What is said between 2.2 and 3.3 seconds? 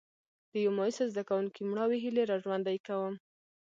را ژوندي کوم.